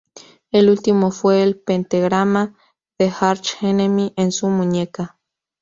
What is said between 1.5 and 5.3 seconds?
pentagrama de Arch Enemy en su muñeca.